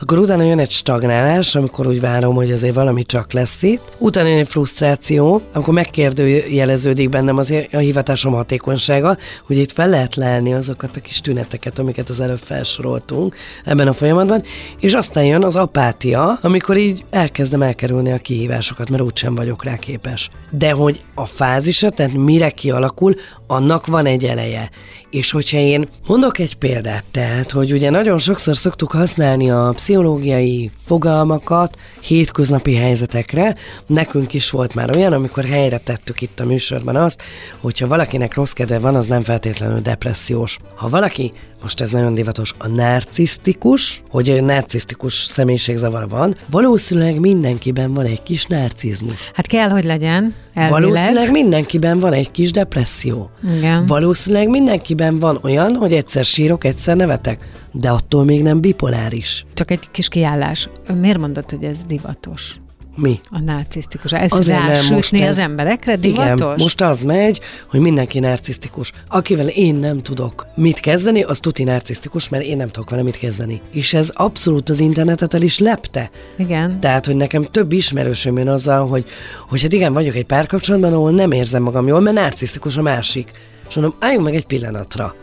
[0.00, 3.82] Akkor utána jön egy stagnálás, amikor úgy várom, hogy azért valami csak lesz itt.
[3.98, 10.14] Utána jön egy frusztráció, amikor megkérdőjeleződik bennem az a hivatásom hatékonysága, hogy itt fel lehet
[10.14, 14.42] lelni azokat a kis tüneteket, amiket az előbb felsoroltunk ebben a folyamatban,
[14.80, 19.76] és aztán jön az apátia, amikor így elkezdem elkerülni a kihívásokat, mert úgysem vagyok rá
[19.76, 20.30] képes.
[20.50, 23.14] De hogy a fázisa, tehát mire kialakul,
[23.46, 24.70] annak van egy eleje.
[25.10, 30.70] És hogyha én mondok egy példát, tehát, hogy ugye nagyon sokszor szoktuk használni a pszichológiai
[30.86, 37.22] fogalmakat hétköznapi helyzetekre, nekünk is volt már olyan, amikor helyre tettük itt a műsorban azt,
[37.60, 40.58] hogyha valakinek rossz kedve van, az nem feltétlenül depressziós.
[40.74, 48.04] Ha valaki, most ez nagyon divatos, a narcisztikus, hogy narcisztikus személyiségzavar van, valószínűleg mindenkiben van
[48.04, 49.30] egy kis narcizmus.
[49.34, 50.34] Hát kell, hogy legyen.
[50.54, 50.82] Elvileg.
[50.82, 53.30] Valószínűleg mindenkiben van egy kis depresszió.
[53.56, 53.86] Igen.
[53.86, 59.44] Valószínűleg mindenkiben van olyan, hogy egyszer sírok, egyszer nevetek, de attól még nem bipoláris.
[59.54, 60.68] Csak egy kis kiállás.
[61.00, 62.56] Miért mondod, hogy ez divatos?
[62.96, 63.20] Mi?
[63.30, 64.12] A narcisztikus.
[64.12, 65.28] Ez rásütni ez...
[65.28, 66.40] az emberekre divatos?
[66.40, 68.92] Igen, most az megy, hogy mindenki narcisztikus.
[69.08, 73.18] Akivel én nem tudok mit kezdeni, az tuti narcisztikus, mert én nem tudok vele mit
[73.18, 73.60] kezdeni.
[73.70, 76.10] És ez abszolút az internetet el is lepte.
[76.36, 76.80] Igen.
[76.80, 79.04] Tehát, hogy nekem több ismerősöm jön azzal, hogy,
[79.48, 83.30] hogy hát igen, vagyok egy párkapcsolatban, ahol nem érzem magam jól, mert narcisztikus a másik.
[83.68, 85.14] És mondom, álljunk meg egy pillanatra.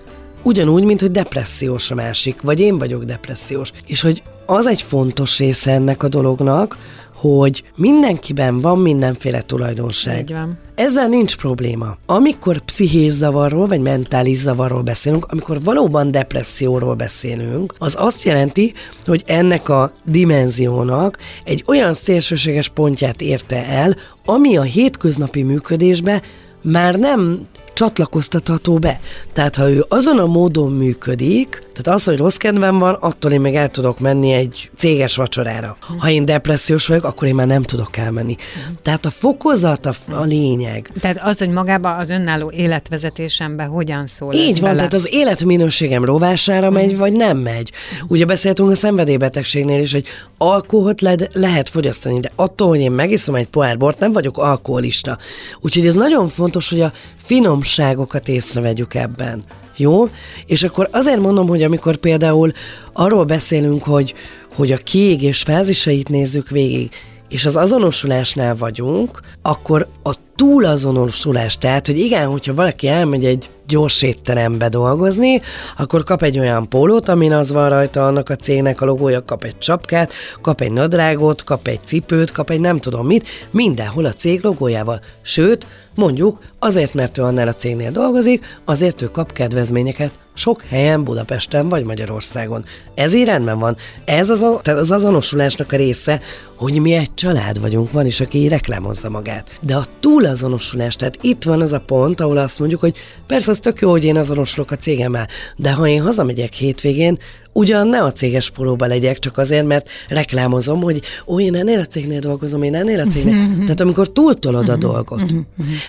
[0.44, 3.72] Ugyanúgy, mint hogy depressziós a másik, vagy én vagyok depressziós.
[3.88, 6.78] És hogy az egy fontos része ennek a dolognak,
[7.22, 10.20] hogy mindenkiben van mindenféle tulajdonság.
[10.20, 10.58] Így van.
[10.76, 11.98] Ezzel nincs probléma.
[12.06, 18.74] Amikor pszichés zavarról vagy mentális zavarról beszélünk, amikor valóban depresszióról beszélünk, az azt jelenti,
[19.06, 26.22] hogy ennek a dimenziónak egy olyan szélsőséges pontját érte el, ami a hétköznapi működésbe
[26.62, 29.00] már nem csatlakoztatható be.
[29.34, 33.42] Tehát ha ő azon a módon működik, tehát az, hogy rossz kedvem van, attól én
[33.42, 35.78] meg el tudok menni egy céges vacsorára.
[35.98, 38.36] Ha én depressziós vagyok, akkor én már nem tudok elmenni.
[38.82, 40.92] Tehát a fokozat a, a lényeg.
[41.00, 44.76] Tehát az, hogy magába az önálló életvezetésemben hogyan szól Így van, vele.
[44.76, 47.72] tehát az életminőségem rovására megy, vagy nem megy.
[48.08, 50.08] Ugye beszéltünk a szenvedélybetegségnél is, hogy
[50.38, 55.18] alkoholt le- lehet fogyasztani, de attól, hogy én megiszom egy pohár bort, nem vagyok alkoholista.
[55.62, 59.44] Úgyhogy ez nagyon fontos, hogy a finomságokat észrevegyük ebben.
[59.76, 60.10] Jó?
[60.46, 62.52] És akkor azért mondom, hogy amikor például
[62.94, 64.14] arról beszélünk, hogy,
[64.56, 66.90] hogy a kiégés fázisait nézzük végig,
[67.30, 74.02] és az azonosulásnál vagyunk, akkor a túlazonosulás, tehát, hogy igen, hogyha valaki elmegy egy gyors
[74.02, 75.42] étterembe dolgozni,
[75.78, 79.44] akkor kap egy olyan pólót, amin az van rajta annak a cégnek a logója, kap
[79.44, 84.14] egy csapkát, kap egy nadrágot, kap egy cipőt, kap egy nem tudom mit, mindenhol a
[84.14, 85.02] cég logójával.
[85.22, 85.66] Sőt,
[85.96, 91.70] mondjuk azért, mert ő annál a cégnél dolgozik, azért ő kap kedvezményeket sok helyen Budapesten
[91.70, 92.66] vagy Magyarországon.
[92.96, 93.78] Ez így rendben van.
[94.06, 96.22] Ez az, a, tehát az azonosulásnak a része,
[96.56, 99.58] hogy mi egy család vagyunk, van is, aki reklámozza magát.
[99.62, 99.86] De a
[100.22, 102.96] túlazonosulás, tehát itt van az a pont, ahol azt mondjuk, hogy
[103.28, 107.20] persze az tök jó, hogy én azonosulok a cégemmel, de ha én hazamegyek hétvégén,
[107.54, 111.86] ugyan ne a céges polóba legyek, csak azért, mert reklámozom, hogy ó, én ennél a
[111.86, 113.58] cégnél dolgozom, én ennél a cégnél.
[113.60, 115.34] Tehát amikor túltolod a dolgot.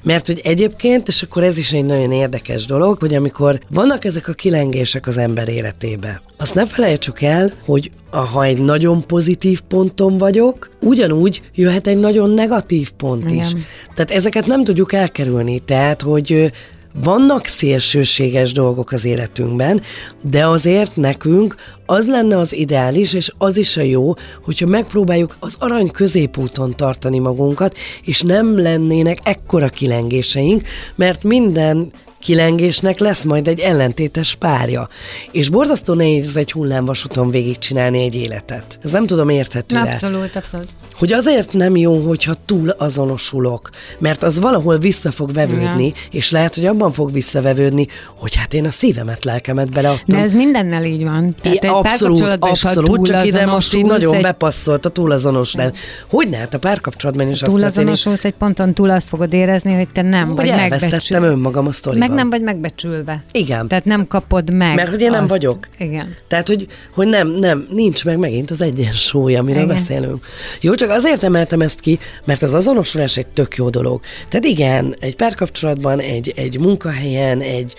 [0.03, 4.29] Mert hogy egyébként, és akkor ez is egy nagyon érdekes dolog, hogy amikor vannak ezek
[4.29, 10.19] a kilengések az ember életébe, azt ne felejtsük el, hogy ha egy nagyon pozitív ponton
[10.19, 13.45] vagyok, ugyanúgy jöhet egy nagyon negatív pont Igen.
[13.45, 13.53] is.
[13.95, 15.59] Tehát ezeket nem tudjuk elkerülni.
[15.59, 16.53] Tehát, hogy
[16.95, 19.83] vannak szélsőséges dolgok az életünkben,
[20.23, 21.55] de azért nekünk
[21.87, 27.19] az lenne az ideális, és az is a jó, hogyha megpróbáljuk az arany középúton tartani
[27.19, 30.63] magunkat, és nem lennének ekkora kilengéseink,
[30.95, 31.93] mert minden
[32.23, 34.89] kilengésnek lesz majd egy ellentétes párja.
[35.31, 38.79] És borzasztó nehéz egy hullámvasúton végigcsinálni egy életet.
[38.85, 40.69] Ez nem tudom érthető Abszolút, abszolút.
[40.95, 45.99] hogy azért nem jó, hogyha túl azonosulok, mert az valahol vissza fog vevődni, Igen.
[46.11, 50.17] és lehet, hogy abban fog visszavevődni, hogy hát én a szívemet, lelkemet beleadtam.
[50.17, 51.35] De ez mindennel így van.
[51.43, 55.73] Tehát É, abszolút, abszolút, csak ide most így nagyon egy- bepasszolt a túlazonosnál.
[56.11, 56.37] Hogy ne?
[56.37, 60.03] Hát a párkapcsolatban is azt történik, túlazonosulsz egy ponton túl azt fogod érezni, hogy te
[60.03, 61.27] nem hogy vagy elvesztettem megbecsülve.
[61.27, 62.09] önmagam a sztoriban.
[62.15, 63.23] Meg nem vagy megbecsülve.
[63.33, 63.69] Igen.
[63.69, 64.75] Tehát nem kapod meg.
[64.75, 65.31] Mert hogy én nem azt.
[65.31, 65.69] vagyok.
[65.79, 66.17] Igen.
[66.29, 69.75] Tehát, hogy, hogy nem, nem, nincs meg megint az egyensúly, amiről Igen.
[69.75, 70.27] beszélünk.
[70.61, 74.01] Jó, csak azért emeltem ezt ki, mert az azonosulás egy tök jó dolog.
[74.29, 77.75] Tehát igen, egy párkapcsolatban, egy, egy munkahelyen, egy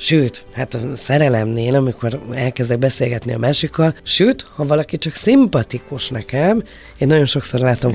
[0.00, 6.62] Sőt, hát a szerelemnél, amikor elkezdek beszélgetni a másikkal, sőt, ha valaki csak szimpatikus nekem,
[6.98, 7.92] én nagyon sokszor látom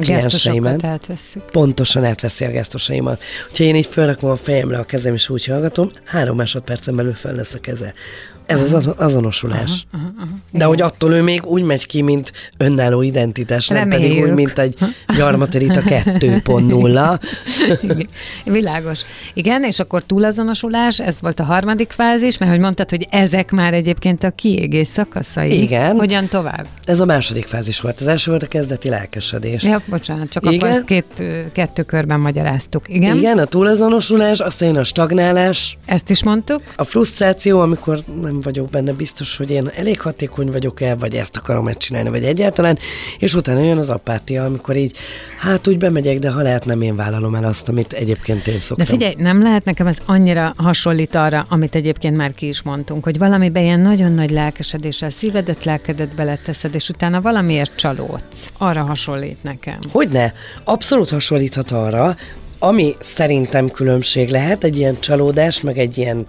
[0.84, 1.42] átveszik.
[1.42, 3.22] pontosan átveszi a gesztusaimat.
[3.50, 7.34] Úgyhogy én így felrakom a fejemre a kezem, és úgy hallgatom, három másodpercen belül fel
[7.34, 7.94] lesz a keze.
[8.46, 9.86] Ez az azo- azonosulás.
[10.52, 14.60] De hogy attól ő még úgy megy ki, mint önálló identitás, nem pedig úgy, mint
[14.60, 14.76] egy
[15.18, 17.20] gyarmaterita 2.0.
[17.82, 18.08] Igen.
[18.44, 19.02] Világos.
[19.34, 23.74] Igen, és akkor túlazonosulás, ez volt a harmadik fázis, mert hogy mondtad, hogy ezek már
[23.74, 25.62] egyébként a kiégés szakaszai.
[25.62, 25.96] Igen.
[25.96, 26.66] Hogyan tovább?
[26.86, 28.00] Ez a második fázis volt.
[28.00, 29.64] Az első volt a kezdeti lelkesedés.
[29.64, 30.56] Ja, bocsánat, csak Igen.
[30.56, 32.86] akkor ezt két, kettő körben magyaráztuk.
[32.88, 33.18] Igen?
[33.18, 36.62] Igen, a túlazonosulás, aztán jön a stagnálás, Ezt is mondtuk?
[36.76, 41.64] a frusztráció, amikor nem vagyok benne biztos, hogy én elég hatékony vagyok-e, vagy ezt akarom
[41.64, 42.78] megcsinálni, vagy egyáltalán,
[43.20, 44.96] és utána jön az apátia, amikor így,
[45.40, 48.60] hát úgy bemegyek, de ha lehet, nem én vállalom el azt, amit egyébként én De
[48.60, 48.86] szoktam.
[48.86, 53.18] figyelj, nem lehet nekem ez annyira hasonlít arra, amit egyébként már ki is mondtunk, hogy
[53.18, 58.52] valamiben ilyen nagyon nagy lelkesedéssel szívedet, lelkedet beleteszed, és utána valamiért csalódsz.
[58.58, 59.78] Arra hasonlít nekem.
[59.92, 60.34] Hogyne?
[60.64, 62.16] Abszolút hasonlíthat arra,
[62.60, 66.28] ami szerintem különbség lehet egy ilyen csalódás, meg egy ilyen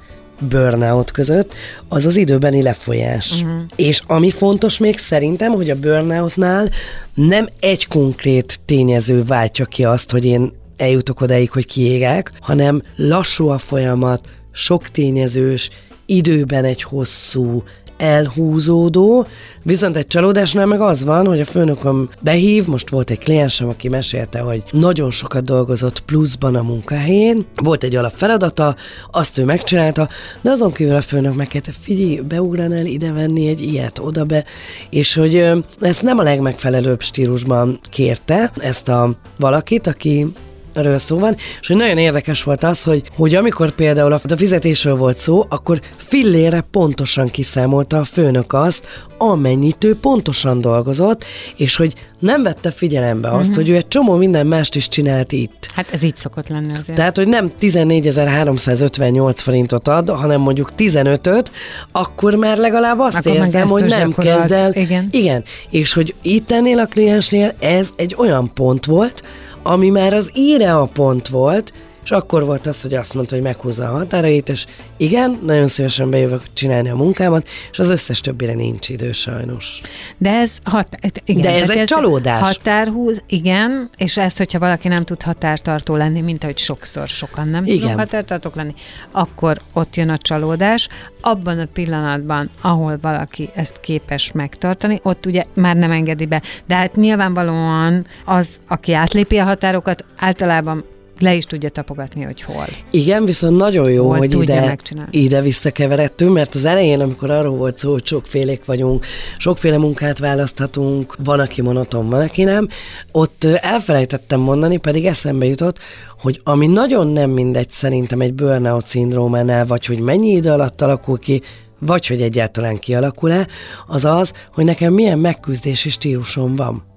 [0.48, 1.54] burnout között,
[1.88, 3.30] az az időbeni lefolyás.
[3.30, 3.60] Uh-huh.
[3.76, 6.70] És ami fontos még szerintem, hogy a burnoutnál
[7.14, 13.48] nem egy konkrét tényező váltja ki azt, hogy én eljutok odáig, hogy kiégek, hanem lassú
[13.48, 15.70] a folyamat, sok tényezős,
[16.06, 17.62] időben egy hosszú,
[17.96, 19.26] elhúzódó,
[19.62, 23.88] viszont egy csalódásnál meg az van, hogy a főnököm behív, most volt egy kliensem, aki
[23.88, 28.74] mesélte, hogy nagyon sokat dolgozott pluszban a munkahelyén, volt egy alapfeladata,
[29.10, 30.08] azt ő megcsinálta,
[30.40, 34.44] de azon kívül a főnök megkérte, figyelj, beugranál ide venni egy ilyet, oda be,
[34.90, 40.32] és hogy ezt nem a legmegfelelőbb stílusban kérte, ezt a valakit, aki
[40.74, 44.96] erről szó van, és hogy nagyon érdekes volt az, hogy, hogy amikor például a fizetésről
[44.96, 48.86] volt szó, akkor fillére pontosan kiszámolta a főnök azt,
[49.18, 51.24] amennyit ő pontosan dolgozott,
[51.56, 53.58] és hogy nem vette figyelembe azt, Mhm.
[53.58, 55.68] hogy ő egy csomó minden mást is csinált itt.
[55.74, 56.94] Hát ez így szokott lenni azért.
[56.98, 61.50] Tehát, hogy nem 14.358 forintot ad, hanem mondjuk 15-öt,
[61.92, 64.36] akkor már legalább azt Akkor érzem, hogy nem gyakorolt.
[64.36, 64.72] kezd el.
[64.72, 65.08] Igen.
[65.10, 65.44] Igen.
[65.70, 69.22] És hogy itt ennél a kliensnél ez egy olyan pont volt,
[69.66, 71.72] ami már az íre a pont volt,
[72.04, 76.10] és akkor volt az, hogy azt mondta, hogy meghúzza a határait, és igen, nagyon szívesen
[76.10, 79.80] bejövök csinálni a munkámat, és az összes többire nincs idő sajnos.
[80.18, 80.88] De ez, hat,
[81.24, 82.40] igen, De ez egy csalódás.
[82.40, 87.64] Határhúz, igen, és ezt, hogyha valaki nem tud határtartó lenni, mint ahogy sokszor sokan nem
[87.64, 87.78] Igen.
[87.78, 88.74] tudnak határtartók lenni,
[89.10, 90.88] akkor ott jön a csalódás.
[91.20, 96.42] Abban a pillanatban, ahol valaki ezt képes megtartani, ott ugye már nem engedi be.
[96.66, 100.84] De hát nyilvánvalóan az, aki átlépi a határokat, általában
[101.18, 102.66] le is tudja tapogatni, hogy hol.
[102.90, 104.76] Igen, viszont nagyon jó, Hol hogy ide,
[105.10, 109.06] ide visszakeveredtünk, mert az elején, amikor arról volt szó, hogy sokfélék vagyunk,
[109.38, 112.68] sokféle munkát választhatunk, van, aki monoton, van, aki nem,
[113.12, 115.78] ott elfelejtettem mondani, pedig eszembe jutott,
[116.20, 121.18] hogy ami nagyon nem mindegy szerintem egy burnout szindrómánál, vagy hogy mennyi idő alatt alakul
[121.18, 121.42] ki,
[121.78, 123.46] vagy hogy egyáltalán kialakul-e,
[123.86, 126.93] az az, hogy nekem milyen megküzdési stílusom van.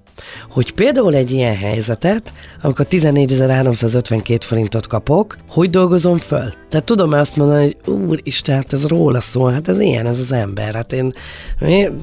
[0.50, 6.54] Hogy például egy ilyen helyzetet, amikor 14.352 forintot kapok, hogy dolgozom föl?
[6.70, 10.32] Tehát tudom-e azt mondani, hogy úristen, hát ez róla szól, hát ez ilyen, ez az
[10.32, 10.74] ember.
[10.76, 11.14] Hát én,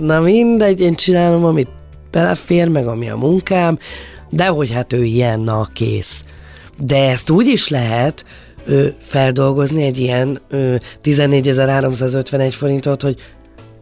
[0.01, 1.69] na mindegy, én csinálom, amit
[2.11, 3.79] belefér, meg ami a munkám,
[4.31, 6.25] de hogy hát ő ilyen, na kész.
[6.79, 8.25] De ezt úgy is lehet
[8.67, 10.75] ö, feldolgozni egy ilyen ö,
[11.05, 13.17] 14.351 forintot, hogy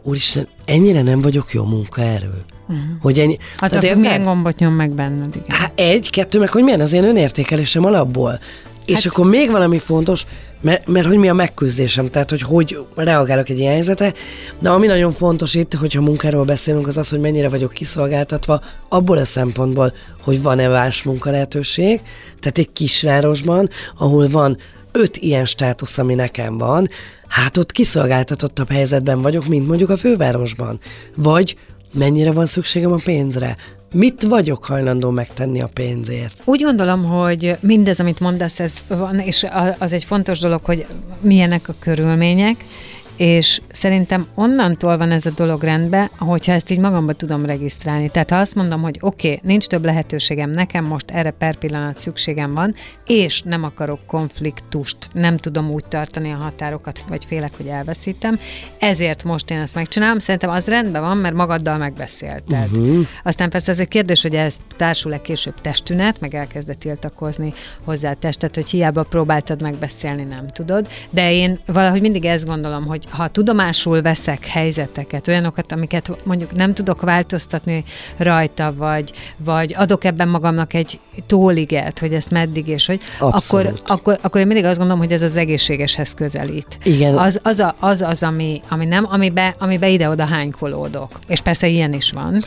[0.02, 2.44] úristen, ennyire nem vagyok jó munkaerő.
[2.68, 2.84] Uh-huh.
[3.00, 5.56] Hogy ennyi, Hát akkor milyen gombot nyom meg benned, igen.
[5.56, 8.40] Hát egy, kettő, meg hogy milyen az én önértékelésem alapból.
[8.86, 10.26] És Hát- akkor még valami fontos,
[10.60, 14.12] mert, mert hogy mi a megküzdésem, tehát hogy hogy reagálok egy ilyen helyzetre,
[14.58, 19.16] de ami nagyon fontos itt, hogyha munkáról beszélünk, az az, hogy mennyire vagyok kiszolgáltatva abból
[19.16, 22.00] a szempontból, hogy van-e más munkalehetőség,
[22.40, 24.56] tehát egy kisvárosban, ahol van
[24.92, 26.88] öt ilyen státusz, ami nekem van,
[27.28, 30.78] hát ott kiszolgáltatottabb helyzetben vagyok, mint mondjuk a fővárosban.
[31.16, 31.56] Vagy
[31.92, 33.56] mennyire van szükségem a pénzre?
[33.94, 36.42] Mit vagyok hajlandó megtenni a pénzért?
[36.44, 39.46] Úgy gondolom, hogy mindez, amit mondasz, ez van, és
[39.78, 40.86] az egy fontos dolog, hogy
[41.20, 42.64] milyenek a körülmények,
[43.16, 48.10] és szerintem onnantól van ez a dolog rendben, hogyha ezt így magamba tudom regisztrálni.
[48.10, 51.98] Tehát ha azt mondom, hogy oké, okay, nincs több lehetőségem, nekem most erre per pillanat
[51.98, 52.74] szükségem van,
[53.06, 58.38] és nem akarok konfliktust, nem tudom úgy tartani a határokat, vagy félek, hogy elveszítem,
[58.78, 60.18] ezért most én ezt megcsinálom.
[60.18, 62.70] Szerintem az rendben van, mert magaddal megbeszélted.
[62.70, 63.06] Uh-huh.
[63.22, 67.52] Aztán persze ez egy kérdés, hogy ez társul-e később testünet, meg elkezdett tiltakozni
[67.84, 70.88] hozzá a testet, hogy hiába próbáltad megbeszélni, nem tudod.
[71.10, 76.74] De én valahogy mindig ezt gondolom, hogy ha tudomásul veszek helyzeteket, olyanokat, amiket mondjuk nem
[76.74, 77.84] tudok változtatni
[78.16, 83.68] rajta, vagy, vagy adok ebben magamnak egy tóliget, hogy ezt meddig, és hogy Abszolút.
[83.68, 86.78] akkor, akkor, akkor én mindig azt gondolom, hogy ez az egészségeshez közelít.
[86.82, 87.18] Igen.
[87.18, 91.18] Az az, a, az, az ami, ami nem, amibe, amibe ide-oda hánykolódok.
[91.26, 92.42] És persze ilyen is van.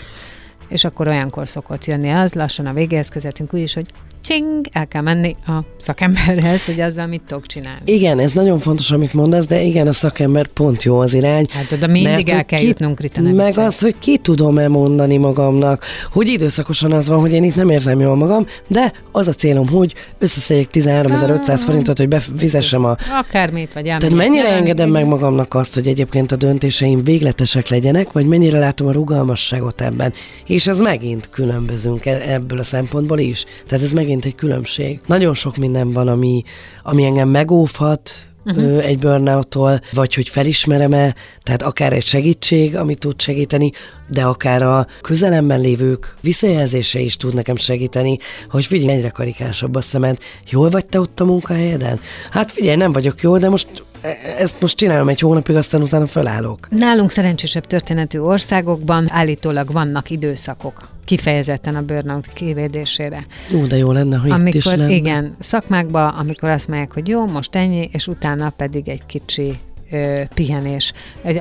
[0.68, 3.86] És akkor olyankor szokott jönni az, lassan a végéhez közeltünk úgy is, hogy
[4.26, 7.80] csing, el kell menni a szakemberhez, hogy azzal mit tudok csinálni.
[7.86, 11.46] Igen, ez nagyon fontos, amit mondasz, de igen, a szakember pont jó az irány.
[11.50, 13.66] Hát oda mindig Mert, el kell ki- jutnunk, Rita, Meg viccelj.
[13.68, 18.00] az, hogy ki tudom-e mondani magamnak, hogy időszakosan az van, hogy én itt nem érzem
[18.00, 23.84] jól magam, de az a célom, hogy összeszedjek 13.500 forintot, hogy befizessem a Akármit, vagy
[23.84, 28.60] Tehát elmegyek mennyire engedem meg magamnak azt, hogy egyébként a döntéseim végletesek legyenek, vagy mennyire
[28.60, 30.14] látom a rugalmasságot ebben.
[30.48, 33.46] És ez megint különbözünk e- ebből a szempontból is.
[33.68, 35.00] Tehát ez megint egy különbség.
[35.06, 36.44] Nagyon sok minden van, ami,
[36.84, 38.86] ami engem megóvhat, uh-huh.
[38.86, 43.72] egy burnouttól, vagy hogy felismerem-e, tehát akár egy segítség, ami tud segíteni,
[44.08, 48.18] de akár a közelemben lévők visszajelzése is tud nekem segíteni,
[48.50, 50.18] hogy figyelj, egyre karikásabb a szemed,
[50.50, 52.00] jól vagy te ott a munkahelyeden?
[52.32, 53.68] Hát figyelj, nem vagyok jó, de most
[54.02, 56.68] e- ezt most csinálom egy hónapig, aztán utána felállok.
[56.70, 63.26] Nálunk szerencsésebb történetű országokban állítólag vannak időszakok kifejezetten a burnout kivédésére.
[63.54, 64.94] Ú, de jó lenne, ha itt is amikor, lenne.
[64.94, 69.54] igen, szakmákba, amikor azt mondják, hogy jó, most ennyi, és utána pedig egy kicsi
[69.92, 70.94] ö, pihenés.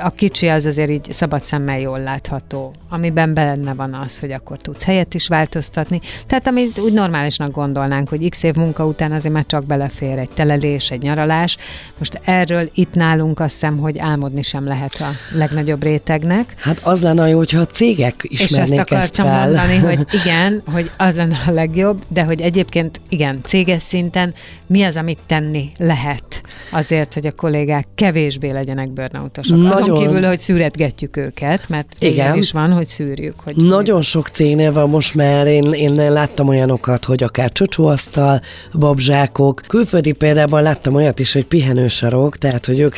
[0.02, 4.58] A kicsi az azért így szabad szemmel jól látható, amiben benne van az, hogy akkor
[4.58, 6.00] tudsz helyet is változtatni.
[6.26, 10.30] Tehát amit úgy normálisnak gondolnánk, hogy x év munka után azért már csak belefér egy
[10.34, 11.56] telelés, egy nyaralás.
[11.98, 16.54] Most erről itt nálunk azt hiszem, hogy álmodni sem lehet a legnagyobb rétegnek.
[16.58, 19.44] Hát az lenne jó, hogyha a cégek ezt ismernék ezt, akartam fel.
[19.44, 24.34] mondani, hogy igen, hogy az lenne a legjobb, de hogy egyébként igen, céges szinten
[24.66, 26.40] mi az, amit tenni lehet.
[26.70, 29.56] azért, hogy a kollégák kevésbé legyenek burnoutosok.
[29.56, 29.72] Nagyon.
[29.72, 32.36] Azon kívül, hogy szűretgetjük őket, mert Igen.
[32.36, 33.34] Is van, hogy szűrjük.
[33.44, 38.40] Hogy Nagyon sok cégnél van most már, én, én láttam olyanokat, hogy akár csocsóasztal,
[38.72, 39.62] babzsákok.
[39.66, 42.96] Külföldi példában láttam olyat is, hogy pihenősarok, tehát hogy ők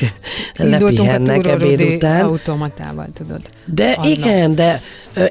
[0.56, 2.24] lepihennek ebéd után.
[2.24, 3.40] automatával, tudod.
[3.64, 4.08] De Anna.
[4.08, 4.82] igen, de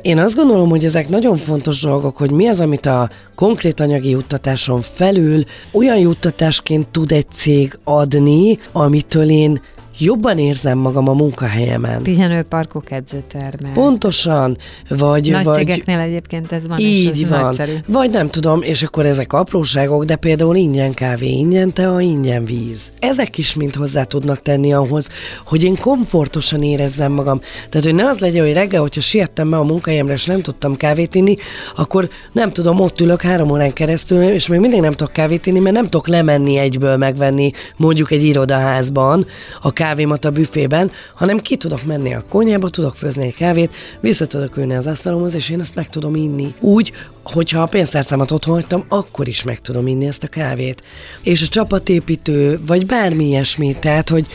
[0.02, 4.10] én azt gondolom, hogy ezek nagyon fontos dolgok, hogy mi az, amit a konkrét anyagi
[4.10, 9.62] juttatáson felül olyan juttatásként tud egy cég adni, amitől én
[9.98, 12.02] jobban érzem magam a munkahelyemen.
[12.02, 13.74] Pihenőparkok, edzőtermek.
[13.74, 14.58] Pontosan,
[14.90, 15.32] vagy...
[15.32, 17.40] Nagy vagy cégeknél egyébként ez van, így ez van.
[17.40, 17.74] nagyszerű.
[17.88, 22.92] Vagy nem tudom, és akkor ezek apróságok, de például ingyen kávé, ingyen tea, ingyen víz.
[23.00, 25.10] Ezek is mind hozzá tudnak tenni ahhoz,
[25.46, 27.40] hogy én komfortosan érezzem magam.
[27.70, 30.76] Tehát, hogy ne az legyen, hogy reggel, hogyha siettem be a munkahelyemre, és nem tudtam
[30.76, 31.36] kávét inni,
[31.76, 35.60] akkor nem tudom, ott ülök három órán keresztül, és még mindig nem tudok kávét inni,
[35.60, 39.26] mert nem tudok lemenni egyből megvenni mondjuk egy irodaházban
[39.62, 44.28] a kávémat a büfében, hanem ki tudok menni a konyhába, tudok főzni egy kávét, vissza
[44.28, 46.54] tudok ülni az asztalomhoz, és én ezt meg tudom inni.
[46.60, 46.92] Úgy,
[47.24, 50.84] hogyha a pénztárcámat otthon hagytam, akkor is meg tudom inni ezt a kávét.
[51.22, 54.26] És a csapatépítő, vagy bármi ilyesmi, tehát, hogy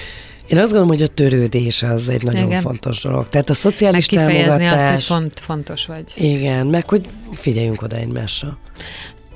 [0.46, 2.61] én azt gondolom, hogy a törődés az egy nagyon Igen.
[2.61, 3.28] fontos dolog.
[3.28, 5.07] Tehát a Meg szociális kifejezni azt, hogy támogatás.
[5.07, 6.05] font, fontos vagy.
[6.14, 8.59] Igen, meg hogy figyeljünk oda egymásra.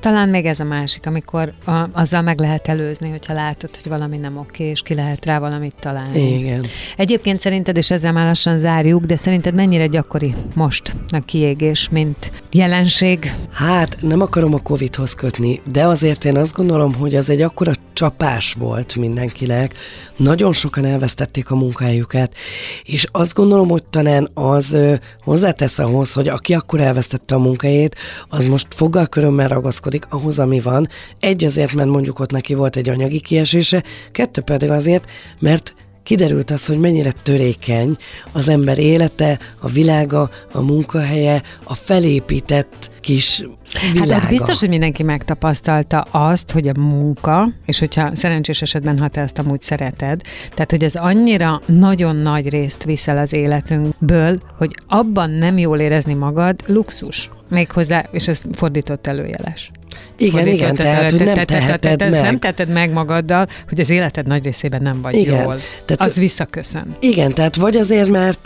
[0.04, 4.16] Talán még ez a másik, amikor a, azzal meg lehet előzni, hogyha látod, hogy valami
[4.16, 6.38] nem oké, és ki lehet rá valamit találni.
[6.38, 6.64] Igen.
[6.96, 12.30] Egyébként szerinted, és ezzel már lassan zárjuk, de szerinted mennyire gyakori most a kiégés, mint
[12.52, 13.34] jelenség?
[13.52, 17.72] Hát nem akarom a Covid-hoz kötni, de azért én azt gondolom, hogy az egy akkora
[17.92, 19.74] csapás volt mindenkinek.
[20.16, 22.34] Nagyon sokan elvesztették a munkahelyüket,
[22.82, 24.76] és azt gondolom, hogy talán az
[25.22, 27.96] hozzátesz ahhoz, hogy aki akkor elvesztette a munkahelyét,
[28.28, 30.88] az most foggal körömmel ragaszkodik ahhoz, ami van.
[31.20, 33.82] Egy azért, mert mondjuk ott neki volt egy anyagi kiesése,
[34.12, 35.74] kettő pedig azért, mert
[36.04, 37.96] kiderült az, hogy mennyire törékeny
[38.32, 43.44] az ember élete, a világa, a munkahelye, a felépített kis
[43.92, 44.12] világa.
[44.12, 49.08] Hát ott biztos, hogy mindenki megtapasztalta azt, hogy a munka, és hogyha szerencsés esetben, ha
[49.08, 50.20] te ezt amúgy szereted,
[50.50, 56.14] tehát hogy ez annyira nagyon nagy részt viszel az életünkből, hogy abban nem jól érezni
[56.14, 57.30] magad, luxus.
[57.48, 59.70] Méghozzá, és ez fordított előjeles.
[60.16, 62.22] Igen, igen, tehát, hogy nem teheted meg.
[62.22, 65.42] nem teheted meg magaddal, hogy az életed nagy részében nem vagy Igen.
[65.42, 65.58] jól.
[65.84, 66.96] Tehát- az visszaköszön.
[67.00, 68.40] Igen, tehát vagy azért, mert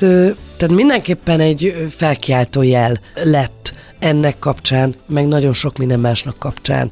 [0.57, 6.90] tehát mindenképpen egy felkiáltó jel lett ennek kapcsán, meg nagyon sok minden másnak kapcsán.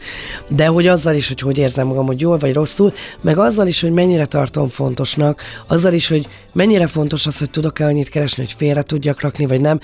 [0.49, 3.81] De hogy azzal is, hogy hogy érzem magam, hogy jól vagy rosszul, meg azzal is,
[3.81, 8.55] hogy mennyire tartom fontosnak, azzal is, hogy mennyire fontos az, hogy tudok-e annyit keresni, hogy
[8.57, 9.81] félre tudjak rakni, vagy nem.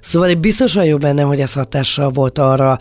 [0.00, 2.78] Szóval én biztos vagyok benne, hogy ez hatással volt arra,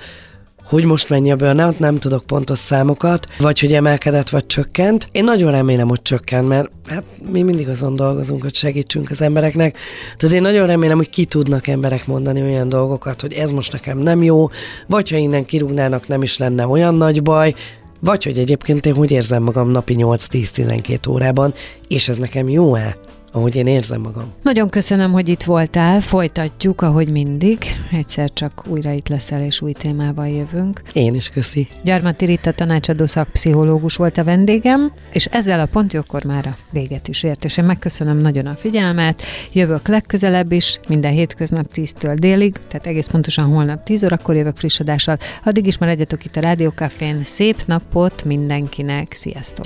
[0.64, 5.08] hogy most mennyi a burnout, nem tudok pontos számokat, vagy hogy emelkedett, vagy csökkent.
[5.12, 9.78] Én nagyon remélem, hogy csökkent, mert hát mi mindig azon dolgozunk, hogy segítsünk az embereknek.
[10.18, 13.98] Tehát én nagyon remélem, hogy ki tudnak emberek mondani olyan dolgokat, hogy ez most nekem
[13.98, 14.50] nem jó,
[14.88, 17.54] vagy ha innen kirúgnának, nem is lenne olyan nagy baj,
[18.00, 21.54] vagy hogy egyébként én hogy érzem magam napi 8-10-12 órában,
[21.88, 22.98] és ez nekem jó-e,
[23.34, 24.24] ahogy én érzem magam.
[24.42, 27.58] Nagyon köszönöm, hogy itt voltál, folytatjuk, ahogy mindig.
[27.92, 30.82] Egyszer csak újra itt leszel, és új témával jövünk.
[30.94, 31.68] Én is köszi.
[31.84, 37.24] Gyarmati Rita tanácsadó szakpszichológus volt a vendégem, és ezzel a pontjókor már a véget is
[37.24, 39.22] ért, és én megköszönöm nagyon a figyelmet.
[39.52, 44.80] Jövök legközelebb is, minden hétköznap 10-től délig, tehát egész pontosan holnap 10 órakor jövök friss
[44.80, 45.18] adással.
[45.44, 47.24] Addig is maradjatok itt a Rádiókafén.
[47.24, 49.66] Szép napot mindenkinek, sziasztok!